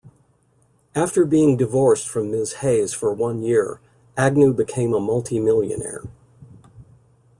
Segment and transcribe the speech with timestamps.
[0.95, 2.53] After being divorced from Ms.
[2.53, 3.79] Hayes for one year,
[4.17, 6.01] Agnew became a multi-millionaire.